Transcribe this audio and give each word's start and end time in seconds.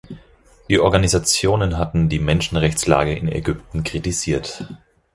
Die 0.67 0.79
Organisationen 0.79 1.77
hatten 1.77 2.09
die 2.09 2.17
Menschenrechtslage 2.17 3.15
in 3.15 3.31
Ägypten 3.31 3.83
kritisiert. 3.83 4.65